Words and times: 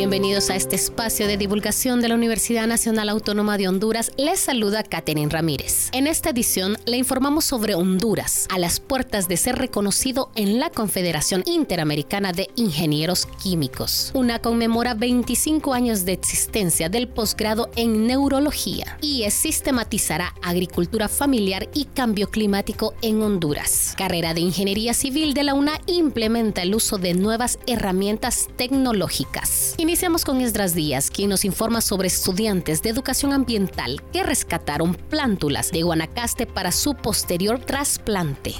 Bienvenidos 0.00 0.48
a 0.48 0.56
este 0.56 0.76
espacio 0.76 1.26
de 1.26 1.36
divulgación 1.36 2.00
de 2.00 2.08
la 2.08 2.14
Universidad 2.14 2.66
Nacional 2.66 3.10
Autónoma 3.10 3.58
de 3.58 3.68
Honduras. 3.68 4.12
Les 4.16 4.40
saluda 4.40 4.82
Katherine 4.82 5.30
Ramírez. 5.30 5.90
En 5.92 6.06
esta 6.06 6.30
edición 6.30 6.78
le 6.86 6.96
informamos 6.96 7.44
sobre 7.44 7.74
Honduras, 7.74 8.46
a 8.50 8.58
las 8.58 8.80
puertas 8.80 9.28
de 9.28 9.36
ser 9.36 9.56
reconocido 9.56 10.30
en 10.36 10.58
la 10.58 10.70
Confederación 10.70 11.42
Interamericana 11.44 12.32
de 12.32 12.48
Ingenieros 12.56 13.26
Químicos. 13.42 14.10
Una 14.14 14.38
conmemora 14.38 14.94
25 14.94 15.74
años 15.74 16.06
de 16.06 16.12
existencia 16.12 16.88
del 16.88 17.06
posgrado 17.06 17.68
en 17.76 18.06
neurología 18.06 18.96
y 19.02 19.30
sistematizará 19.30 20.34
agricultura 20.40 21.08
familiar 21.08 21.68
y 21.74 21.84
cambio 21.84 22.30
climático 22.30 22.94
en 23.02 23.20
Honduras. 23.20 23.92
Carrera 23.98 24.32
de 24.32 24.40
Ingeniería 24.40 24.94
Civil 24.94 25.34
de 25.34 25.44
la 25.44 25.52
UNA 25.52 25.78
implementa 25.84 26.62
el 26.62 26.74
uso 26.74 26.96
de 26.96 27.12
nuevas 27.12 27.58
herramientas 27.66 28.48
tecnológicas. 28.56 29.74
Iniciamos 29.90 30.24
con 30.24 30.40
Esdras 30.40 30.72
Díaz, 30.72 31.10
quien 31.10 31.30
nos 31.30 31.44
informa 31.44 31.80
sobre 31.80 32.06
estudiantes 32.06 32.80
de 32.80 32.90
educación 32.90 33.32
ambiental 33.32 34.00
que 34.12 34.22
rescataron 34.22 34.94
plántulas 34.94 35.72
de 35.72 35.82
Guanacaste 35.82 36.46
para 36.46 36.70
su 36.70 36.94
posterior 36.94 37.58
trasplante. 37.58 38.54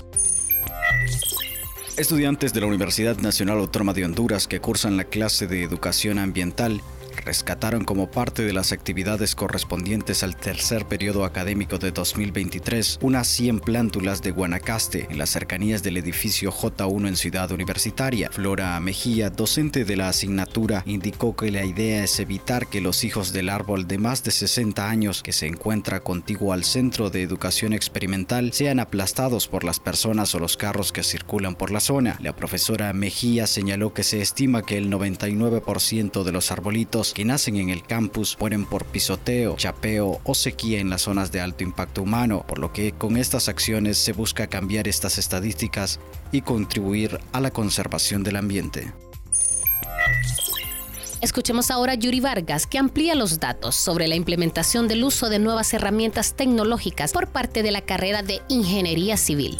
Estudiantes 1.97 2.53
de 2.53 2.61
la 2.61 2.67
Universidad 2.67 3.17
Nacional 3.19 3.59
Autónoma 3.59 3.93
de 3.93 4.05
Honduras 4.07 4.49
que 4.49 4.61
cursan 4.61 4.97
la 4.97 5.05
clase 5.05 5.47
de 5.47 5.63
educación 5.63 6.19
ambiental 6.19 6.83
rescataron 7.25 7.85
como 7.85 8.11
parte 8.11 8.43
de 8.43 8.53
las 8.53 8.73
actividades 8.73 9.35
correspondientes 9.35 10.23
al 10.23 10.37
tercer 10.37 10.87
periodo 10.87 11.25
académico 11.25 11.79
de 11.79 11.91
2023 11.91 12.99
unas 13.03 13.29
100 13.29 13.61
plántulas 13.61 14.23
de 14.23 14.31
Guanacaste 14.31 15.07
en 15.11 15.19
las 15.19 15.31
cercanías 15.31 15.83
del 15.83 15.97
edificio 15.97 16.53
J1 16.53 17.09
en 17.09 17.17
Ciudad 17.17 17.51
Universitaria. 17.53 18.31
Flora 18.31 18.79
Mejía, 18.81 19.31
docente 19.31 19.85
de 19.85 19.97
la 19.97 20.09
asignatura, 20.09 20.83
indicó 20.87 21.37
que 21.37 21.51
la 21.51 21.65
idea 21.65 22.05
es 22.05 22.21
evitar 22.21 22.67
que 22.67 22.81
los 22.81 23.05
hijos 23.05 23.33
del 23.33 23.49
árbol 23.49 23.87
de 23.87 23.99
más 23.99 24.25
de 24.25 24.31
60 24.31 24.89
años 24.89 25.23
que 25.23 25.33
se 25.33 25.47
encuentra 25.47 26.01
contiguo 26.01 26.53
al 26.53 26.65
Centro 26.65 27.11
de 27.11 27.23
Educación 27.23 27.73
Experimental 27.73 28.53
sean 28.53 28.81
aplastados 28.81 29.49
por 29.49 29.65
las 29.65 29.81
personas 29.81 30.35
o 30.35 30.39
los 30.39 30.57
carros 30.57 30.93
que 30.93 31.03
circulan 31.03 31.55
por 31.55 31.71
la 31.71 31.81
zona. 31.81 32.19
La 32.21 32.35
profesora 32.35 32.93
Mejía 32.93 33.47
señaló 33.47 33.95
que 33.95 34.03
se 34.03 34.21
estima 34.21 34.63
que 34.63 34.79
el 34.79 34.91
99% 34.91 36.23
de 36.23 36.33
los 36.33 36.51
arbolitos 36.51 37.00
que 37.15 37.25
nacen 37.25 37.57
en 37.57 37.71
el 37.71 37.83
campus 37.83 38.37
mueren 38.39 38.67
por 38.67 38.85
pisoteo, 38.85 39.57
chapeo 39.57 40.21
o 40.25 40.35
sequía 40.35 40.81
en 40.81 40.91
las 40.91 41.03
zonas 41.03 41.33
de 41.33 41.41
alto 41.41 41.65
impacto 41.65 42.03
humano, 42.03 42.45
por 42.47 42.59
lo 42.59 42.73
que 42.73 42.93
con 42.93 43.17
estas 43.17 43.49
acciones 43.49 43.99
se 43.99 44.13
busca 44.13 44.47
cambiar 44.47 44.87
estas 44.87 45.19
estadísticas 45.19 45.99
y 46.33 46.43
contribuir 46.43 47.19
a 47.33 47.41
la 47.41 47.51
conservación 47.51 48.23
del 48.23 48.37
ambiente. 48.37 48.93
Escuchemos 51.21 51.71
ahora 51.71 51.93
a 51.93 51.97
Yuri 51.97 52.21
Vargas, 52.21 52.67
que 52.67 52.79
amplía 52.79 53.15
los 53.15 53.41
datos 53.41 53.77
sobre 53.77 54.09
la 54.09 54.17
implementación 54.17 54.89
del 54.89 55.05
uso 55.05 55.29
de 55.29 55.39
nuevas 55.39 55.73
herramientas 55.75 56.35
tecnológicas 56.35 57.13
por 57.13 57.29
parte 57.29 57.63
de 57.63 57.71
la 57.73 57.83
carrera 57.83 58.23
de 58.23 58.41
Ingeniería 58.49 59.17
Civil. 59.17 59.59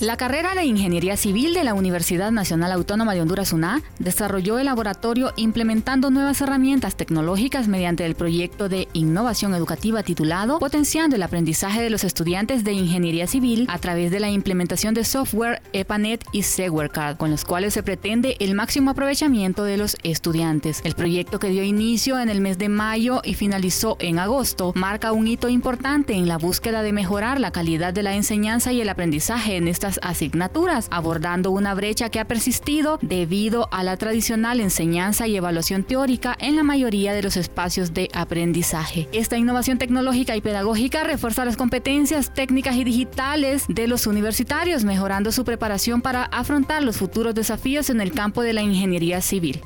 La 0.00 0.16
carrera 0.16 0.56
de 0.56 0.64
Ingeniería 0.64 1.16
Civil 1.16 1.54
de 1.54 1.62
la 1.62 1.72
Universidad 1.72 2.32
Nacional 2.32 2.72
Autónoma 2.72 3.14
de 3.14 3.20
Honduras 3.20 3.52
UNA 3.52 3.80
desarrolló 4.00 4.58
el 4.58 4.66
laboratorio 4.66 5.32
implementando 5.36 6.10
nuevas 6.10 6.40
herramientas 6.40 6.96
tecnológicas 6.96 7.68
mediante 7.68 8.04
el 8.04 8.16
proyecto 8.16 8.68
de 8.68 8.88
innovación 8.92 9.54
educativa 9.54 10.02
titulado 10.02 10.58
Potenciando 10.58 11.14
el 11.14 11.22
aprendizaje 11.22 11.80
de 11.80 11.90
los 11.90 12.02
estudiantes 12.02 12.64
de 12.64 12.72
Ingeniería 12.72 13.28
Civil 13.28 13.68
a 13.70 13.78
través 13.78 14.10
de 14.10 14.18
la 14.18 14.30
implementación 14.30 14.94
de 14.94 15.04
software 15.04 15.62
EPANET 15.72 16.24
y 16.32 16.42
SegWareCard, 16.42 17.16
con 17.16 17.30
los 17.30 17.44
cuales 17.44 17.74
se 17.74 17.84
pretende 17.84 18.36
el 18.40 18.56
máximo 18.56 18.90
aprovechamiento 18.90 19.62
de 19.62 19.76
los 19.76 19.96
estudiantes. 20.02 20.80
El 20.82 20.96
proyecto 20.96 21.38
que 21.38 21.50
dio 21.50 21.62
inicio 21.62 22.18
en 22.18 22.30
el 22.30 22.40
mes 22.40 22.58
de 22.58 22.68
mayo 22.68 23.20
y 23.22 23.34
finalizó 23.34 23.96
en 24.00 24.18
agosto 24.18 24.72
marca 24.74 25.12
un 25.12 25.28
hito 25.28 25.48
importante 25.48 26.14
en 26.14 26.26
la 26.26 26.36
búsqueda 26.36 26.82
de 26.82 26.92
mejorar 26.92 27.38
la 27.38 27.52
calidad 27.52 27.94
de 27.94 28.02
la 28.02 28.16
enseñanza 28.16 28.72
y 28.72 28.80
el 28.80 28.88
aprendizaje 28.88 29.56
en 29.56 29.68
este 29.68 29.83
asignaturas, 30.02 30.88
abordando 30.90 31.50
una 31.50 31.74
brecha 31.74 32.08
que 32.08 32.20
ha 32.20 32.26
persistido 32.26 32.98
debido 33.02 33.68
a 33.72 33.82
la 33.82 33.96
tradicional 33.96 34.60
enseñanza 34.60 35.26
y 35.26 35.36
evaluación 35.36 35.84
teórica 35.84 36.36
en 36.40 36.56
la 36.56 36.62
mayoría 36.62 37.12
de 37.12 37.22
los 37.22 37.36
espacios 37.36 37.94
de 37.94 38.08
aprendizaje. 38.12 39.08
Esta 39.12 39.36
innovación 39.36 39.78
tecnológica 39.78 40.36
y 40.36 40.40
pedagógica 40.40 41.04
refuerza 41.04 41.44
las 41.44 41.56
competencias 41.56 42.32
técnicas 42.34 42.76
y 42.76 42.84
digitales 42.84 43.64
de 43.68 43.86
los 43.86 44.06
universitarios, 44.06 44.84
mejorando 44.84 45.32
su 45.32 45.44
preparación 45.44 46.00
para 46.00 46.24
afrontar 46.24 46.82
los 46.82 46.96
futuros 46.96 47.34
desafíos 47.34 47.90
en 47.90 48.00
el 48.00 48.12
campo 48.12 48.42
de 48.42 48.52
la 48.52 48.62
ingeniería 48.62 49.20
civil. 49.20 49.60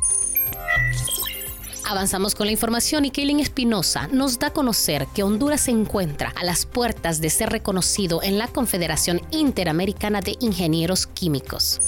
Avanzamos 1.89 2.35
con 2.35 2.45
la 2.45 2.53
información 2.53 3.07
y 3.07 3.11
Kaylin 3.11 3.41
Espinosa 3.41 4.09
nos 4.13 4.39
da 4.39 4.49
a 4.49 4.53
conocer 4.53 5.07
que 5.15 5.23
Honduras 5.23 5.63
se 5.63 5.71
encuentra 5.71 6.35
a 6.37 6.45
las 6.45 6.67
puertas 6.67 7.23
de 7.23 7.31
ser 7.31 7.49
reconocido 7.49 8.23
en 8.23 8.37
la 8.37 8.47
Confederación 8.47 9.23
Interamericana 9.31 10.21
de 10.21 10.37
Ingenieros 10.39 11.07
Químicos. 11.07 11.81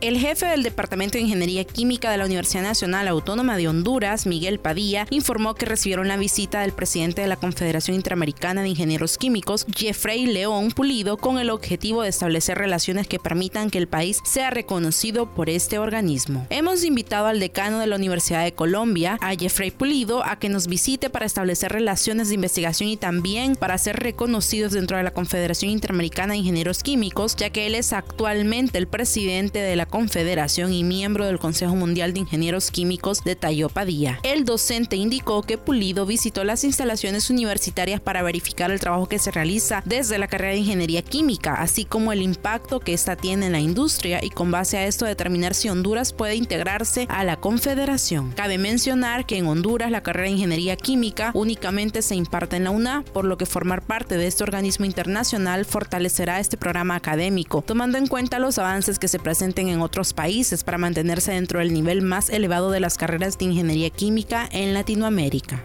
El 0.00 0.18
jefe 0.18 0.46
del 0.46 0.62
Departamento 0.62 1.18
de 1.18 1.24
Ingeniería 1.24 1.62
Química 1.64 2.10
de 2.10 2.16
la 2.16 2.24
Universidad 2.24 2.62
Nacional 2.62 3.06
Autónoma 3.06 3.58
de 3.58 3.68
Honduras, 3.68 4.24
Miguel 4.24 4.58
Padilla, 4.58 5.06
informó 5.10 5.54
que 5.54 5.66
recibieron 5.66 6.08
la 6.08 6.16
visita 6.16 6.62
del 6.62 6.72
presidente 6.72 7.20
de 7.20 7.28
la 7.28 7.36
Confederación 7.36 7.96
Interamericana 7.96 8.62
de 8.62 8.70
Ingenieros 8.70 9.18
Químicos, 9.18 9.66
Jeffrey 9.76 10.24
León 10.24 10.70
Pulido, 10.70 11.18
con 11.18 11.38
el 11.38 11.50
objetivo 11.50 12.02
de 12.02 12.08
establecer 12.08 12.56
relaciones 12.56 13.08
que 13.08 13.18
permitan 13.18 13.68
que 13.68 13.76
el 13.76 13.88
país 13.88 14.20
sea 14.24 14.48
reconocido 14.48 15.34
por 15.34 15.50
este 15.50 15.78
organismo. 15.78 16.46
Hemos 16.48 16.82
invitado 16.82 17.26
al 17.26 17.38
decano 17.38 17.78
de 17.78 17.86
la 17.86 17.96
Universidad 17.96 18.42
de 18.42 18.54
Colombia, 18.54 19.18
a 19.20 19.34
Jeffrey 19.34 19.70
Pulido, 19.70 20.24
a 20.24 20.38
que 20.38 20.48
nos 20.48 20.66
visite 20.66 21.10
para 21.10 21.26
establecer 21.26 21.72
relaciones 21.72 22.30
de 22.30 22.36
investigación 22.36 22.88
y 22.88 22.96
también 22.96 23.54
para 23.54 23.76
ser 23.76 23.96
reconocidos 23.96 24.72
dentro 24.72 24.96
de 24.96 25.02
la 25.02 25.10
Confederación 25.10 25.70
Interamericana 25.70 26.32
de 26.32 26.38
Ingenieros 26.38 26.82
Químicos, 26.82 27.36
ya 27.36 27.50
que 27.50 27.66
él 27.66 27.74
es 27.74 27.92
actualmente 27.92 28.78
el 28.78 28.88
presidente 28.88 29.58
de 29.58 29.76
la 29.76 29.89
Confederación 29.90 30.72
y 30.72 30.84
miembro 30.84 31.26
del 31.26 31.38
Consejo 31.38 31.74
Mundial 31.74 32.14
de 32.14 32.20
Ingenieros 32.20 32.70
Químicos 32.70 33.22
de 33.24 33.36
Tayopadía. 33.36 34.20
El 34.22 34.44
docente 34.44 34.96
indicó 34.96 35.42
que 35.42 35.58
Pulido 35.58 36.06
visitó 36.06 36.44
las 36.44 36.64
instalaciones 36.64 37.28
universitarias 37.28 38.00
para 38.00 38.22
verificar 38.22 38.70
el 38.70 38.80
trabajo 38.80 39.08
que 39.08 39.18
se 39.18 39.30
realiza 39.30 39.82
desde 39.84 40.18
la 40.18 40.28
carrera 40.28 40.52
de 40.52 40.60
Ingeniería 40.60 41.02
Química, 41.02 41.54
así 41.54 41.84
como 41.84 42.12
el 42.12 42.22
impacto 42.22 42.80
que 42.80 42.94
esta 42.94 43.16
tiene 43.16 43.46
en 43.46 43.52
la 43.52 43.60
industria 43.60 44.20
y 44.22 44.30
con 44.30 44.50
base 44.50 44.78
a 44.78 44.86
esto 44.86 45.04
determinar 45.04 45.54
si 45.54 45.68
Honduras 45.68 46.12
puede 46.12 46.36
integrarse 46.36 47.06
a 47.10 47.24
la 47.24 47.36
Confederación. 47.36 48.30
Cabe 48.32 48.58
mencionar 48.58 49.26
que 49.26 49.38
en 49.38 49.46
Honduras 49.46 49.90
la 49.90 50.02
carrera 50.02 50.26
de 50.26 50.34
Ingeniería 50.34 50.76
Química 50.76 51.32
únicamente 51.34 52.02
se 52.02 52.14
imparte 52.14 52.56
en 52.56 52.64
la 52.64 52.70
UNA, 52.70 53.04
por 53.12 53.24
lo 53.24 53.36
que 53.36 53.46
formar 53.46 53.82
parte 53.82 54.16
de 54.16 54.28
este 54.28 54.44
organismo 54.44 54.84
internacional 54.84 55.64
fortalecerá 55.64 56.38
este 56.38 56.56
programa 56.56 56.94
académico, 56.94 57.62
tomando 57.66 57.98
en 57.98 58.06
cuenta 58.06 58.38
los 58.38 58.58
avances 58.58 58.98
que 58.98 59.08
se 59.08 59.18
presenten 59.18 59.68
en 59.68 59.79
otros 59.82 60.12
países 60.12 60.64
para 60.64 60.78
mantenerse 60.78 61.32
dentro 61.32 61.58
del 61.58 61.72
nivel 61.72 62.02
más 62.02 62.30
elevado 62.30 62.70
de 62.70 62.80
las 62.80 62.96
carreras 62.96 63.38
de 63.38 63.46
ingeniería 63.46 63.90
química 63.90 64.48
en 64.50 64.74
Latinoamérica. 64.74 65.64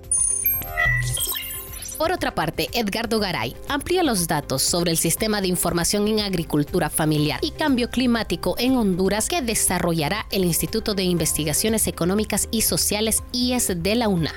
Por 1.98 2.12
otra 2.12 2.36
parte, 2.36 2.68
Edgardo 2.74 3.20
Garay 3.20 3.56
amplía 3.70 4.04
los 4.04 4.28
datos 4.28 4.62
sobre 4.62 4.92
el 4.92 4.98
sistema 4.98 5.40
de 5.40 5.48
información 5.48 6.08
en 6.08 6.20
agricultura 6.20 6.90
familiar 6.90 7.40
y 7.42 7.52
cambio 7.52 7.90
climático 7.90 8.56
en 8.58 8.76
Honduras 8.76 9.30
que 9.30 9.42
desarrollará 9.42 10.26
el 10.32 10.44
Instituto 10.44 10.94
de 10.94 11.04
Investigaciones 11.04 11.88
Económicas 11.88 12.50
y 12.52 12.62
Sociales 12.64 13.24
IES 13.32 13.82
de 13.82 13.96
la 13.96 14.10
UNA. 14.10 14.34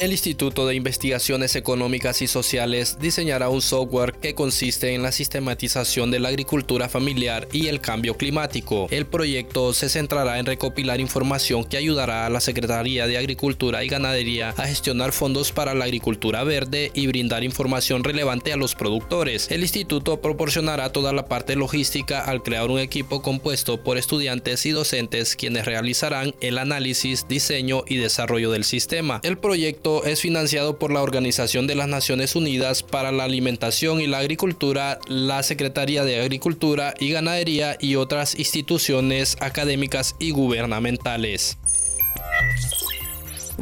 El 0.00 0.12
Instituto 0.12 0.64
de 0.64 0.76
Investigaciones 0.76 1.56
Económicas 1.56 2.22
y 2.22 2.28
Sociales 2.28 2.98
diseñará 3.00 3.48
un 3.48 3.60
software 3.60 4.12
que 4.12 4.32
consiste 4.32 4.94
en 4.94 5.02
la 5.02 5.10
sistematización 5.10 6.12
de 6.12 6.20
la 6.20 6.28
agricultura 6.28 6.88
familiar 6.88 7.48
y 7.52 7.66
el 7.66 7.80
cambio 7.80 8.16
climático. 8.16 8.86
El 8.92 9.06
proyecto 9.06 9.72
se 9.72 9.88
centrará 9.88 10.38
en 10.38 10.46
recopilar 10.46 11.00
información 11.00 11.64
que 11.64 11.78
ayudará 11.78 12.26
a 12.26 12.30
la 12.30 12.38
Secretaría 12.38 13.08
de 13.08 13.18
Agricultura 13.18 13.82
y 13.82 13.88
Ganadería 13.88 14.50
a 14.56 14.68
gestionar 14.68 15.10
fondos 15.10 15.50
para 15.50 15.74
la 15.74 15.86
agricultura 15.86 16.44
verde 16.44 16.92
y 16.94 17.08
brindar 17.08 17.42
información 17.42 18.04
relevante 18.04 18.52
a 18.52 18.56
los 18.56 18.76
productores. 18.76 19.50
El 19.50 19.62
instituto 19.62 20.20
proporcionará 20.20 20.92
toda 20.92 21.12
la 21.12 21.26
parte 21.26 21.56
logística 21.56 22.20
al 22.20 22.44
crear 22.44 22.70
un 22.70 22.78
equipo 22.78 23.20
compuesto 23.20 23.82
por 23.82 23.98
estudiantes 23.98 24.64
y 24.64 24.70
docentes 24.70 25.34
quienes 25.34 25.64
realizarán 25.64 26.36
el 26.40 26.58
análisis, 26.58 27.26
diseño 27.26 27.82
y 27.88 27.96
desarrollo 27.96 28.52
del 28.52 28.62
sistema. 28.62 29.20
El 29.24 29.38
proyecto 29.38 29.87
es 30.04 30.20
financiado 30.20 30.78
por 30.78 30.92
la 30.92 31.02
Organización 31.02 31.66
de 31.66 31.74
las 31.74 31.88
Naciones 31.88 32.36
Unidas 32.36 32.82
para 32.82 33.12
la 33.12 33.24
Alimentación 33.24 34.00
y 34.00 34.06
la 34.06 34.18
Agricultura, 34.18 34.98
la 35.08 35.42
Secretaría 35.42 36.04
de 36.04 36.20
Agricultura 36.20 36.94
y 36.98 37.10
Ganadería 37.10 37.76
y 37.80 37.96
otras 37.96 38.38
instituciones 38.38 39.36
académicas 39.40 40.16
y 40.18 40.30
gubernamentales. 40.30 41.58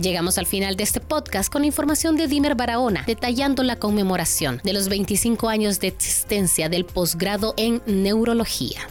Llegamos 0.00 0.36
al 0.36 0.46
final 0.46 0.76
de 0.76 0.82
este 0.82 1.00
podcast 1.00 1.50
con 1.50 1.64
información 1.64 2.16
de 2.16 2.26
Dimer 2.26 2.54
Barahona, 2.54 3.04
detallando 3.06 3.62
la 3.62 3.76
conmemoración 3.76 4.60
de 4.62 4.74
los 4.74 4.88
25 4.88 5.48
años 5.48 5.80
de 5.80 5.88
existencia 5.88 6.68
del 6.68 6.84
posgrado 6.84 7.54
en 7.56 7.80
neurología. 7.86 8.86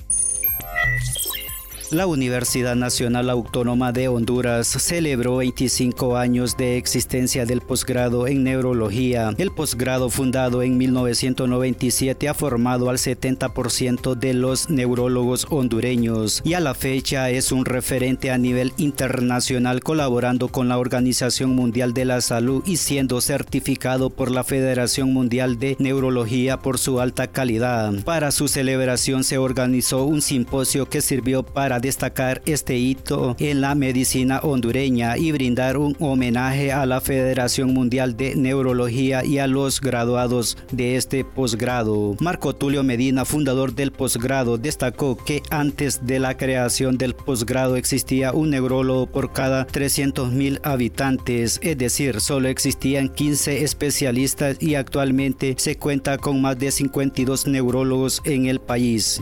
La 1.92 2.08
Universidad 2.08 2.76
Nacional 2.76 3.30
Autónoma 3.30 3.92
de 3.92 4.08
Honduras 4.08 4.68
celebró 4.68 5.38
25 5.38 6.18
años 6.18 6.58
de 6.58 6.78
existencia 6.78 7.46
del 7.46 7.62
posgrado 7.62 8.26
en 8.26 8.44
neurología. 8.44 9.36
El 9.38 9.52
posgrado 9.52 10.10
fundado 10.10 10.64
en 10.64 10.78
1997 10.78 12.28
ha 12.28 12.34
formado 12.34 12.90
al 12.90 12.98
70% 12.98 14.16
de 14.16 14.34
los 14.34 14.72
neurólogos 14.72 15.46
hondureños 15.52 16.42
y 16.44 16.56
a 16.56 16.60
la 16.60 16.74
fecha 16.74 17.30
es 17.30 17.52
un 17.52 17.66
referente 17.66 18.32
a 18.32 18.40
nivel 18.40 18.74
internacional 18.78 19.82
colaborando 19.82 20.48
con 20.48 20.68
la 20.68 20.80
Organización 20.80 21.52
Mundial 21.52 21.94
de 21.94 22.06
la 22.06 22.22
Salud 22.22 22.64
y 22.66 22.78
siendo 22.78 23.22
certificado 23.22 24.10
por 24.10 24.32
la 24.32 24.44
Federación 24.44 25.14
Mundial 25.14 25.60
de 25.60 25.76
Neurología 25.78 26.58
por 26.58 26.80
su 26.80 27.00
alta 27.00 27.28
calidad. 27.28 27.94
Para 28.06 28.32
su 28.32 28.48
celebración 28.48 29.24
se 29.24 29.38
organizó 29.38 30.04
un 30.06 30.24
simposio 30.24 30.90
que 30.90 31.02
sirvió 31.02 31.44
para 31.44 31.76
destacar 31.86 32.42
este 32.48 32.78
hito 32.78 33.36
en 33.38 33.62
la 33.62 33.76
medicina 33.76 34.40
hondureña 34.40 35.18
y 35.18 35.32
brindar 35.32 35.78
un 35.78 35.96
homenaje 36.00 36.72
a 36.72 36.86
la 36.88 37.00
Federación 37.00 37.76
Mundial 37.76 38.18
de 38.18 38.36
Neurología 38.36 39.24
y 39.24 39.38
a 39.38 39.46
los 39.46 39.80
graduados 39.80 40.58
de 40.72 40.96
este 40.96 41.24
posgrado. 41.24 42.16
Marco 42.20 42.56
Tulio 42.56 42.84
Medina, 42.84 43.24
fundador 43.24 43.76
del 43.76 43.92
posgrado, 43.92 44.58
destacó 44.58 45.16
que 45.16 45.44
antes 45.52 46.08
de 46.08 46.18
la 46.18 46.36
creación 46.36 46.98
del 46.98 47.14
posgrado 47.14 47.76
existía 47.76 48.34
un 48.34 48.50
neurólogo 48.50 49.06
por 49.06 49.32
cada 49.32 49.66
300 49.66 50.32
mil 50.32 50.60
habitantes, 50.64 51.60
es 51.62 51.78
decir, 51.78 52.20
solo 52.20 52.48
existían 52.48 53.10
15 53.10 53.64
especialistas 53.64 54.58
y 54.60 54.74
actualmente 54.74 55.54
se 55.60 55.78
cuenta 55.78 56.18
con 56.18 56.42
más 56.42 56.58
de 56.58 56.72
52 56.72 57.46
neurólogos 57.46 58.24
en 58.26 58.48
el 58.48 58.60
país. 58.60 59.22